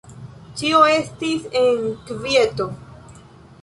Ĉio 0.61 0.79
estis 0.93 1.47
en 1.63 1.87
kvieto. 2.09 2.71